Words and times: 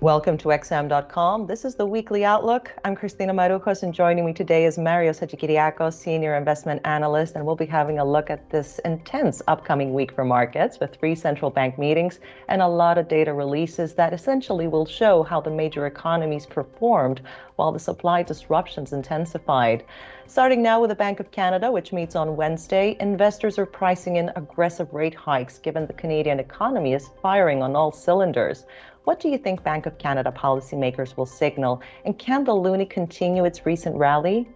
Welcome 0.00 0.38
to 0.38 0.50
XM.com. 0.50 1.48
This 1.48 1.64
is 1.64 1.74
the 1.74 1.84
weekly 1.84 2.24
outlook. 2.24 2.72
I'm 2.84 2.94
Christina 2.94 3.34
Marujos, 3.34 3.82
and 3.82 3.92
joining 3.92 4.24
me 4.24 4.32
today 4.32 4.64
is 4.64 4.78
Marios 4.78 5.18
Hadjikyriacos, 5.18 5.94
Senior 5.94 6.36
Investment 6.36 6.80
Analyst, 6.84 7.34
and 7.34 7.44
we'll 7.44 7.56
be 7.56 7.66
having 7.66 7.98
a 7.98 8.04
look 8.04 8.30
at 8.30 8.48
this 8.48 8.78
intense 8.84 9.42
upcoming 9.48 9.92
week 9.92 10.12
for 10.12 10.24
markets 10.24 10.78
with 10.78 10.94
three 10.94 11.16
central 11.16 11.50
bank 11.50 11.80
meetings 11.80 12.20
and 12.46 12.62
a 12.62 12.68
lot 12.68 12.96
of 12.96 13.08
data 13.08 13.32
releases 13.32 13.94
that 13.94 14.12
essentially 14.12 14.68
will 14.68 14.86
show 14.86 15.24
how 15.24 15.40
the 15.40 15.50
major 15.50 15.84
economies 15.86 16.46
performed 16.46 17.20
while 17.56 17.72
the 17.72 17.80
supply 17.80 18.22
disruptions 18.22 18.92
intensified. 18.92 19.82
Starting 20.28 20.62
now 20.62 20.80
with 20.80 20.90
the 20.90 20.94
Bank 20.94 21.18
of 21.18 21.32
Canada, 21.32 21.72
which 21.72 21.92
meets 21.92 22.14
on 22.14 22.36
Wednesday, 22.36 22.96
investors 23.00 23.58
are 23.58 23.66
pricing 23.66 24.14
in 24.14 24.30
aggressive 24.36 24.94
rate 24.94 25.14
hikes 25.14 25.58
given 25.58 25.88
the 25.88 25.92
Canadian 25.92 26.38
economy 26.38 26.92
is 26.92 27.10
firing 27.20 27.64
on 27.64 27.74
all 27.74 27.90
cylinders. 27.90 28.64
What 29.08 29.20
do 29.20 29.30
you 29.30 29.38
think 29.38 29.64
Bank 29.64 29.86
of 29.86 29.96
Canada 29.96 30.30
policymakers 30.30 31.16
will 31.16 31.24
signal? 31.24 31.80
And 32.04 32.18
can 32.18 32.44
the 32.44 32.52
loonie 32.52 32.90
continue 32.90 33.46
its 33.46 33.64
recent 33.64 33.96
rally? 33.96 34.46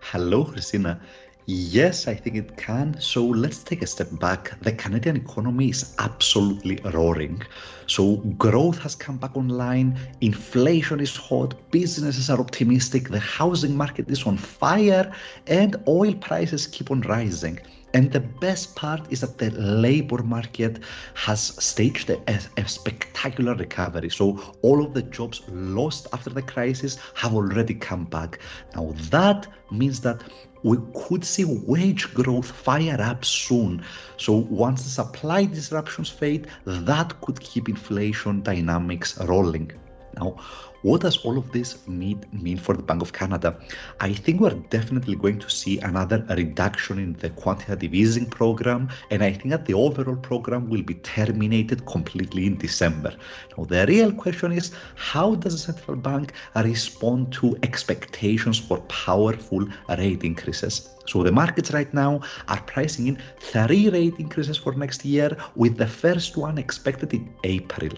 Hello, 0.00 0.44
Christina. 0.44 1.00
Yes, 1.46 2.08
I 2.08 2.14
think 2.16 2.34
it 2.34 2.56
can. 2.56 3.00
So 3.00 3.24
let's 3.24 3.62
take 3.62 3.80
a 3.80 3.86
step 3.86 4.08
back. 4.18 4.58
The 4.62 4.72
Canadian 4.72 5.14
economy 5.14 5.68
is 5.68 5.94
absolutely 6.00 6.80
roaring. 6.92 7.42
So 7.86 8.16
growth 8.38 8.80
has 8.80 8.96
come 8.96 9.18
back 9.18 9.36
online, 9.36 9.96
inflation 10.20 10.98
is 10.98 11.14
hot, 11.14 11.54
businesses 11.70 12.28
are 12.28 12.40
optimistic, 12.40 13.08
the 13.08 13.20
housing 13.20 13.76
market 13.76 14.10
is 14.10 14.24
on 14.24 14.36
fire, 14.36 15.12
and 15.46 15.76
oil 15.86 16.14
prices 16.14 16.66
keep 16.66 16.90
on 16.90 17.02
rising. 17.02 17.60
And 17.94 18.10
the 18.10 18.20
best 18.20 18.74
part 18.74 19.12
is 19.12 19.20
that 19.20 19.36
the 19.36 19.50
labor 19.50 20.22
market 20.22 20.78
has 21.14 21.40
staged 21.62 22.08
a, 22.08 22.18
a, 22.56 22.66
spectacular 22.66 23.54
recovery. 23.54 24.08
So 24.08 24.40
all 24.62 24.82
of 24.82 24.94
the 24.94 25.02
jobs 25.02 25.42
lost 25.48 26.06
after 26.12 26.30
the 26.30 26.40
crisis 26.40 26.98
have 27.14 27.34
already 27.34 27.74
come 27.74 28.04
back. 28.04 28.38
Now 28.74 28.94
that 29.10 29.46
means 29.70 30.00
that 30.00 30.22
we 30.62 30.78
could 30.94 31.24
see 31.24 31.44
wage 31.44 32.14
growth 32.14 32.50
fire 32.50 32.98
up 33.00 33.24
soon. 33.24 33.84
So 34.16 34.32
once 34.48 34.84
the 34.84 34.90
supply 34.90 35.44
disruptions 35.44 36.08
fade, 36.08 36.46
that 36.64 37.20
could 37.20 37.40
keep 37.40 37.68
inflation 37.68 38.42
dynamics 38.42 39.18
rolling. 39.18 39.72
Now, 40.16 40.36
what 40.82 41.02
does 41.02 41.18
all 41.18 41.38
of 41.38 41.52
this 41.52 41.86
mean, 41.86 42.24
mean 42.32 42.58
for 42.58 42.76
the 42.76 42.82
Bank 42.82 43.02
of 43.02 43.12
Canada? 43.12 43.56
I 44.00 44.12
think 44.12 44.40
we're 44.40 44.50
definitely 44.70 45.14
going 45.14 45.38
to 45.38 45.48
see 45.48 45.78
another 45.78 46.26
reduction 46.30 46.98
in 46.98 47.12
the 47.14 47.30
quantitative 47.30 47.94
easing 47.94 48.26
program, 48.26 48.88
and 49.10 49.22
I 49.22 49.32
think 49.32 49.50
that 49.50 49.66
the 49.66 49.74
overall 49.74 50.16
program 50.16 50.68
will 50.68 50.82
be 50.82 50.94
terminated 50.94 51.86
completely 51.86 52.46
in 52.46 52.58
December. 52.58 53.14
Now, 53.56 53.64
the 53.64 53.86
real 53.86 54.12
question 54.12 54.52
is 54.52 54.72
how 54.96 55.36
does 55.36 55.52
the 55.52 55.72
central 55.72 55.96
bank 55.96 56.32
respond 56.56 57.32
to 57.34 57.56
expectations 57.62 58.58
for 58.58 58.78
powerful 58.82 59.66
rate 59.88 60.24
increases? 60.24 60.90
So 61.06 61.22
the 61.22 61.32
markets 61.32 61.72
right 61.72 61.92
now 61.94 62.20
are 62.48 62.60
pricing 62.62 63.06
in 63.06 63.18
three 63.38 63.88
rate 63.88 64.14
increases 64.18 64.56
for 64.56 64.72
next 64.74 65.04
year, 65.04 65.36
with 65.54 65.76
the 65.76 65.86
first 65.86 66.36
one 66.36 66.58
expected 66.58 67.12
in 67.14 67.32
April. 67.44 67.90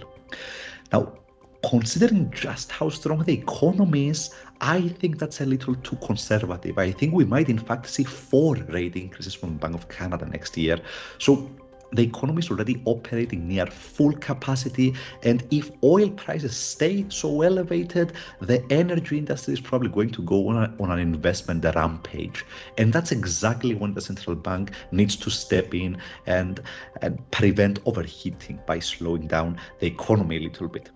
Now, 0.92 1.12
considering 1.68 2.30
just 2.30 2.70
how 2.70 2.88
strong 2.88 3.22
the 3.24 3.32
economy 3.32 4.08
is, 4.08 4.30
I 4.60 4.88
think 4.88 5.18
that's 5.18 5.40
a 5.40 5.46
little 5.46 5.74
too 5.76 5.96
conservative. 5.96 6.78
I 6.78 6.92
think 6.92 7.14
we 7.14 7.24
might, 7.24 7.48
in 7.48 7.58
fact, 7.58 7.88
see 7.88 8.04
four 8.04 8.54
rate 8.54 8.96
increases 8.96 9.34
from 9.34 9.56
Bank 9.56 9.74
of 9.74 9.88
Canada 9.88 10.26
next 10.26 10.56
year. 10.56 10.78
So 11.18 11.50
the 11.92 12.02
economy 12.02 12.40
is 12.40 12.50
already 12.50 12.82
operating 12.86 13.46
near 13.46 13.66
full 13.66 14.12
capacity. 14.12 14.94
And 15.22 15.46
if 15.50 15.70
oil 15.82 16.10
prices 16.10 16.56
stay 16.56 17.06
so 17.08 17.42
elevated, 17.42 18.14
the 18.40 18.64
energy 18.70 19.18
industry 19.18 19.54
is 19.54 19.60
probably 19.60 19.90
going 19.90 20.10
to 20.10 20.22
go 20.22 20.48
on, 20.48 20.56
a, 20.56 20.82
on 20.82 20.90
an 20.90 20.98
investment 20.98 21.64
rampage. 21.64 22.44
And 22.78 22.92
that's 22.92 23.12
exactly 23.12 23.74
when 23.74 23.94
the 23.94 24.00
central 24.00 24.36
bank 24.36 24.72
needs 24.90 25.16
to 25.16 25.30
step 25.30 25.74
in 25.74 25.98
and, 26.26 26.60
and 27.02 27.30
prevent 27.30 27.78
overheating 27.84 28.60
by 28.66 28.80
slowing 28.80 29.28
down 29.28 29.58
the 29.78 29.86
economy 29.86 30.36
a 30.36 30.40
little 30.40 30.68
bit. 30.68 30.90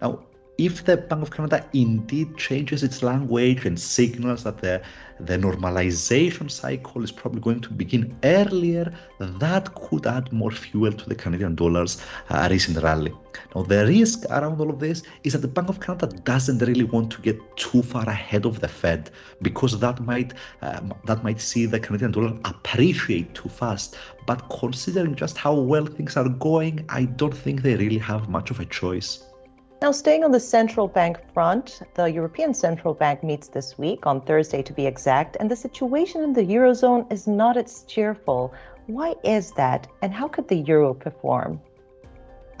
Now, 0.00 0.24
if 0.56 0.84
the 0.84 0.96
Bank 0.96 1.22
of 1.22 1.30
Canada 1.32 1.68
indeed 1.72 2.36
changes 2.36 2.84
its 2.84 3.02
language 3.02 3.66
and 3.66 3.78
signals 3.78 4.44
that 4.44 4.58
the, 4.58 4.80
the 5.18 5.36
normalization 5.36 6.48
cycle 6.48 7.02
is 7.02 7.10
probably 7.10 7.40
going 7.40 7.60
to 7.62 7.70
begin 7.70 8.16
earlier, 8.22 8.94
that 9.18 9.74
could 9.74 10.06
add 10.06 10.32
more 10.32 10.52
fuel 10.52 10.92
to 10.92 11.08
the 11.08 11.14
Canadian 11.16 11.56
dollar's 11.56 12.00
uh, 12.30 12.46
recent 12.48 12.80
rally. 12.84 13.12
Now, 13.52 13.62
the 13.62 13.84
risk 13.86 14.26
around 14.30 14.60
all 14.60 14.70
of 14.70 14.78
this 14.78 15.02
is 15.24 15.32
that 15.32 15.40
the 15.42 15.48
Bank 15.48 15.70
of 15.70 15.80
Canada 15.80 16.06
doesn't 16.06 16.58
really 16.58 16.84
want 16.84 17.10
to 17.12 17.20
get 17.20 17.56
too 17.56 17.82
far 17.82 18.08
ahead 18.08 18.46
of 18.46 18.60
the 18.60 18.68
Fed 18.68 19.10
because 19.42 19.76
that 19.80 19.98
might 20.00 20.34
um, 20.62 20.94
that 21.06 21.24
might 21.24 21.40
see 21.40 21.66
the 21.66 21.80
Canadian 21.80 22.12
dollar 22.12 22.38
appreciate 22.44 23.34
too 23.34 23.48
fast. 23.48 23.96
But 24.24 24.48
considering 24.50 25.16
just 25.16 25.36
how 25.36 25.54
well 25.54 25.86
things 25.86 26.16
are 26.16 26.28
going, 26.28 26.84
I 26.88 27.06
don't 27.06 27.36
think 27.36 27.62
they 27.62 27.74
really 27.74 27.98
have 27.98 28.28
much 28.28 28.52
of 28.52 28.60
a 28.60 28.64
choice. 28.66 29.24
Now, 29.84 29.92
staying 29.92 30.24
on 30.24 30.30
the 30.30 30.40
central 30.40 30.88
bank 30.88 31.18
front, 31.34 31.82
the 31.92 32.06
European 32.06 32.54
Central 32.54 32.94
Bank 32.94 33.22
meets 33.22 33.48
this 33.48 33.76
week, 33.76 34.06
on 34.06 34.22
Thursday 34.22 34.62
to 34.62 34.72
be 34.72 34.86
exact, 34.86 35.36
and 35.38 35.50
the 35.50 35.56
situation 35.56 36.22
in 36.22 36.32
the 36.32 36.40
Eurozone 36.40 37.04
is 37.12 37.26
not 37.26 37.58
as 37.58 37.82
cheerful. 37.82 38.54
Why 38.86 39.14
is 39.24 39.50
that, 39.58 39.86
and 40.00 40.14
how 40.14 40.26
could 40.26 40.48
the 40.48 40.64
Euro 40.72 40.94
perform? 40.94 41.60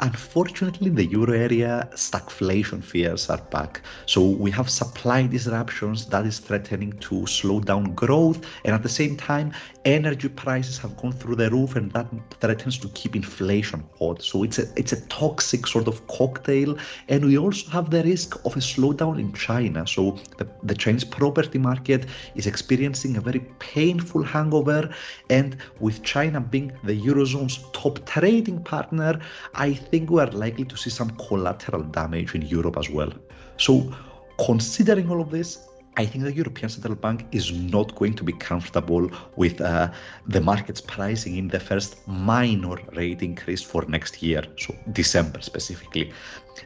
Unfortunately, 0.04 0.90
the 0.90 1.06
euro 1.06 1.32
area, 1.32 1.88
stagflation 1.94 2.84
fears 2.84 3.30
are 3.30 3.40
back. 3.50 3.80
So 4.04 4.20
we 4.22 4.50
have 4.50 4.68
supply 4.68 5.26
disruptions 5.26 6.04
that 6.10 6.26
is 6.26 6.40
threatening 6.40 6.92
to 7.08 7.26
slow 7.26 7.60
down 7.60 7.94
growth. 7.94 8.44
And 8.66 8.74
at 8.74 8.82
the 8.82 8.88
same 8.90 9.16
time, 9.16 9.54
energy 9.86 10.28
prices 10.28 10.76
have 10.76 10.94
gone 10.98 11.12
through 11.12 11.36
the 11.36 11.48
roof 11.48 11.76
and 11.76 11.90
that 11.92 12.06
threatens 12.38 12.76
to 12.80 12.88
keep 12.88 13.16
inflation 13.16 13.82
hot. 13.98 14.20
So 14.20 14.42
it's 14.42 14.58
a, 14.58 14.66
it's 14.76 14.92
a 14.92 15.00
toxic 15.06 15.66
sort 15.66 15.88
of 15.88 16.06
cocktail. 16.06 16.76
And 17.08 17.24
we 17.24 17.38
also 17.38 17.70
have 17.70 17.88
the 17.88 18.02
risk 18.02 18.36
of 18.44 18.54
a 18.58 18.60
slowdown 18.60 19.18
in 19.18 19.32
China. 19.32 19.86
So 19.86 20.18
the, 20.36 20.46
the 20.64 20.74
Chinese 20.74 21.04
property 21.04 21.58
market 21.58 22.04
is 22.34 22.46
experiencing 22.46 23.16
a 23.16 23.22
very 23.22 23.40
painful 23.58 24.22
hangover. 24.22 24.94
And 25.30 25.56
with 25.80 26.02
China 26.02 26.42
being 26.42 26.72
the 26.82 27.00
Eurozone's 27.00 27.64
top 27.72 28.04
trading 28.04 28.62
partner, 28.64 29.18
I 29.54 29.72
think 29.72 29.93
we 30.02 30.20
are 30.20 30.30
likely 30.30 30.64
to 30.64 30.76
see 30.76 30.90
some 30.90 31.10
collateral 31.10 31.82
damage 31.82 32.34
in 32.34 32.42
Europe 32.42 32.76
as 32.76 32.90
well. 32.90 33.12
So, 33.56 33.92
considering 34.38 35.10
all 35.10 35.20
of 35.20 35.30
this, 35.30 35.68
I 35.96 36.04
think 36.06 36.24
the 36.24 36.32
European 36.32 36.68
Central 36.68 36.96
Bank 36.96 37.24
is 37.30 37.52
not 37.52 37.94
going 37.94 38.14
to 38.14 38.24
be 38.24 38.32
comfortable 38.32 39.08
with 39.36 39.60
uh, 39.60 39.92
the 40.26 40.40
markets 40.40 40.80
pricing 40.80 41.36
in 41.36 41.48
the 41.48 41.60
first 41.60 41.96
minor 42.08 42.76
rate 42.96 43.22
increase 43.22 43.62
for 43.62 43.84
next 43.86 44.20
year, 44.20 44.42
so 44.58 44.74
December 44.90 45.40
specifically. 45.40 46.12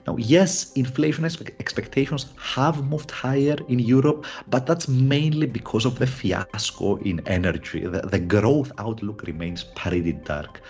Now, 0.07 0.17
yes, 0.17 0.73
inflation 0.73 1.27
expectations 1.27 2.27
have 2.39 2.89
moved 2.89 3.11
higher 3.11 3.57
in 3.69 3.79
Europe, 3.81 4.25
but 4.49 4.65
that's 4.65 4.89
mainly 4.89 5.47
because 5.47 5.85
of 5.85 5.99
the 5.99 6.07
fiasco 6.07 6.97
in 6.97 7.21
energy. 7.27 7.81
The, 7.81 8.01
the 8.01 8.19
growth 8.19 8.73
outlook 8.79 9.23
remains 9.27 9.65
pretty 9.65 10.13
dark. 10.13 10.63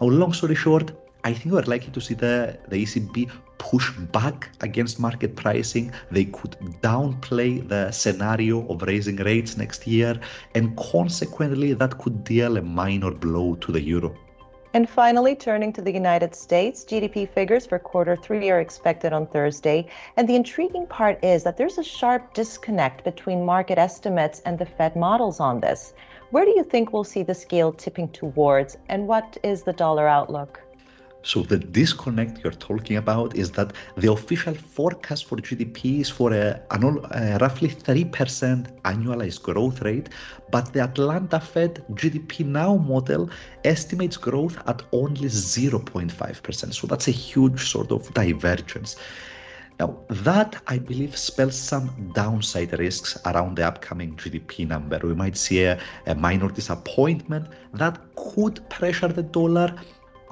Now, 0.00 0.08
long 0.08 0.34
story 0.34 0.54
short, 0.54 0.92
I 1.24 1.32
think 1.32 1.54
we're 1.54 1.62
likely 1.62 1.92
to 1.92 2.00
see 2.00 2.14
the, 2.14 2.58
the 2.68 2.82
ECB 2.82 3.30
push 3.58 3.92
back 4.10 4.50
against 4.60 4.98
market 4.98 5.36
pricing. 5.36 5.92
They 6.10 6.24
could 6.24 6.56
downplay 6.82 7.66
the 7.66 7.92
scenario 7.92 8.66
of 8.66 8.82
raising 8.82 9.16
rates 9.16 9.56
next 9.56 9.86
year, 9.86 10.18
and 10.56 10.76
consequently, 10.76 11.74
that 11.74 11.96
could 11.98 12.24
deal 12.24 12.56
a 12.56 12.62
minor 12.62 13.12
blow 13.12 13.54
to 13.54 13.70
the 13.70 13.80
euro. 13.80 14.12
And 14.74 14.88
finally, 14.88 15.36
turning 15.36 15.72
to 15.74 15.82
the 15.82 15.92
United 15.92 16.34
States, 16.34 16.84
GDP 16.84 17.28
figures 17.28 17.66
for 17.66 17.78
quarter 17.78 18.16
three 18.16 18.50
are 18.50 18.60
expected 18.60 19.12
on 19.12 19.26
Thursday. 19.26 19.86
And 20.16 20.26
the 20.26 20.34
intriguing 20.34 20.86
part 20.86 21.22
is 21.22 21.44
that 21.44 21.56
there's 21.56 21.78
a 21.78 21.84
sharp 21.84 22.34
disconnect 22.34 23.04
between 23.04 23.44
market 23.44 23.78
estimates 23.78 24.40
and 24.46 24.58
the 24.58 24.66
Fed 24.66 24.96
models 24.96 25.40
on 25.40 25.60
this. 25.60 25.94
Where 26.30 26.46
do 26.46 26.50
you 26.50 26.64
think 26.64 26.92
we'll 26.92 27.04
see 27.04 27.22
the 27.22 27.34
scale 27.34 27.72
tipping 27.72 28.08
towards, 28.08 28.78
and 28.88 29.06
what 29.06 29.36
is 29.44 29.62
the 29.62 29.74
dollar 29.74 30.08
outlook? 30.08 30.60
So 31.22 31.42
the 31.42 31.58
disconnect 31.58 32.42
you're 32.42 32.52
talking 32.52 32.96
about 32.96 33.36
is 33.36 33.52
that 33.52 33.72
the 33.96 34.10
official 34.10 34.54
forecast 34.54 35.26
for 35.26 35.36
GDP 35.36 36.00
is 36.00 36.10
for 36.10 36.32
a, 36.32 36.60
a 36.70 36.74
uh, 36.74 37.38
roughly 37.40 37.68
3% 37.68 38.82
annualized 38.82 39.42
growth 39.42 39.82
rate, 39.82 40.08
but 40.50 40.72
the 40.72 40.80
Atlanta 40.80 41.38
Fed 41.38 41.84
GDP 41.92 42.44
Now 42.44 42.76
model 42.76 43.30
estimates 43.64 44.16
growth 44.16 44.58
at 44.66 44.82
only 44.92 45.28
0.5%. 45.28 46.74
So 46.74 46.86
that's 46.88 47.06
a 47.06 47.12
huge 47.12 47.70
sort 47.70 47.92
of 47.92 48.12
divergence. 48.14 48.96
Now, 49.78 49.98
that 50.10 50.60
I 50.66 50.78
believe 50.78 51.16
spells 51.16 51.56
some 51.56 52.12
downside 52.14 52.78
risks 52.78 53.16
around 53.26 53.56
the 53.56 53.66
upcoming 53.66 54.16
GDP 54.16 54.68
number. 54.68 55.00
We 55.02 55.14
might 55.14 55.36
see 55.36 55.64
a, 55.64 55.80
a 56.06 56.14
minor 56.14 56.48
disappointment 56.50 57.46
that 57.74 57.98
could 58.16 58.68
pressure 58.68 59.08
the 59.08 59.22
dollar 59.22 59.74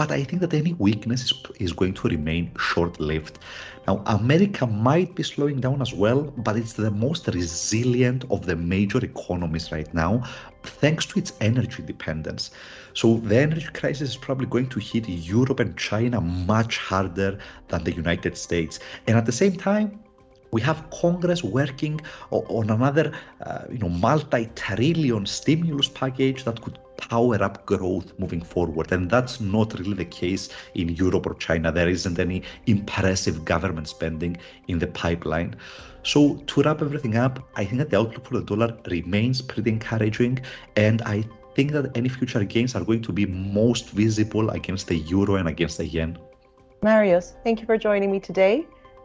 but 0.01 0.11
I 0.11 0.25
think 0.25 0.41
that 0.41 0.55
any 0.55 0.73
weakness 0.73 1.25
is, 1.25 1.35
is 1.59 1.73
going 1.75 1.93
to 1.93 2.09
remain 2.09 2.51
short 2.59 2.99
lived. 2.99 3.39
Now, 3.87 4.03
America 4.07 4.67
might 4.67 5.15
be 5.15 5.23
slowing 5.23 5.61
down 5.61 5.83
as 5.83 5.93
well, 5.93 6.23
but 6.39 6.57
it's 6.57 6.73
the 6.73 6.91
most 6.91 7.29
resilient 7.29 8.25
of 8.31 8.47
the 8.47 8.57
major 8.57 9.05
economies 9.05 9.71
right 9.71 9.93
now, 9.93 10.23
thanks 10.63 11.05
to 11.05 11.19
its 11.19 11.35
energy 11.43 11.83
dependence. 11.83 12.51
So, 12.95 13.19
the 13.19 13.37
energy 13.37 13.69
crisis 13.75 14.09
is 14.09 14.17
probably 14.17 14.47
going 14.47 14.71
to 14.71 14.81
hit 14.81 15.07
Europe 15.07 15.61
and 15.61 15.77
China 15.77 16.19
much 16.23 16.79
harder 16.79 17.39
than 17.69 17.85
the 17.85 17.93
United 17.93 18.39
States. 18.39 18.81
And 19.07 19.19
at 19.19 19.27
the 19.27 19.33
same 19.33 19.55
time, 19.55 20.01
we 20.53 20.61
have 20.61 20.89
Congress 20.91 21.43
working 21.45 22.01
on 22.31 22.71
another, 22.71 23.13
uh, 23.43 23.63
you 23.71 23.79
know, 23.79 23.89
multi-trillion 23.89 25.27
stimulus 25.27 25.89
package 25.89 26.45
that 26.45 26.61
could 26.61 26.79
power 26.97 27.43
up 27.43 27.65
growth 27.67 28.13
moving 28.19 28.43
forward. 28.43 28.93
And 28.93 29.11
that's 29.11 29.41
not 29.41 29.79
really 29.79 29.95
the 29.95 30.05
case 30.05 30.49
in 30.75 30.91
Europe 30.91 31.27
or 31.27 31.35
China. 31.35 31.73
There 31.73 31.89
isn't 31.89 32.19
any 32.19 32.43
impressive 32.67 33.45
government 33.45 33.89
spending 33.89 34.37
in 34.69 34.79
the 34.79 34.87
pipeline. 34.89 35.57
So 36.03 36.37
to 36.37 36.63
wrap 36.63 36.83
everything 36.83 37.17
up, 37.17 37.43
I 37.57 37.65
think 37.65 37.79
that 37.79 37.91
the 37.91 37.99
outlook 37.99 38.27
for 38.27 38.41
the 38.41 38.45
dollar 38.45 38.77
remains 38.91 39.43
pretty 39.43 39.71
encouraging. 39.71 40.41
And 40.77 41.03
I 41.03 41.25
think 41.55 41.73
that 41.73 41.97
any 41.97 42.09
future 42.09 42.45
gains 42.45 42.75
are 42.75 42.85
going 42.85 43.03
to 43.03 43.13
be 43.13 43.27
most 43.27 43.91
visible 43.91 44.51
against 44.51 44.87
the 44.87 44.97
euro 44.97 45.37
and 45.37 45.49
against 45.49 45.79
the 45.79 45.87
yen. 45.87 46.19
Marios, 46.83 47.35
thank 47.45 47.61
you 47.61 47.67
for 47.67 47.77
joining 47.77 48.11
me 48.11 48.21
today. 48.21 48.67